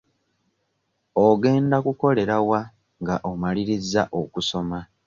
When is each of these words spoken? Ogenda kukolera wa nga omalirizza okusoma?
Ogenda 1.25 1.77
kukolera 1.85 2.35
wa 2.49 2.61
nga 3.01 3.15
omalirizza 3.31 4.01
okusoma? 4.21 4.79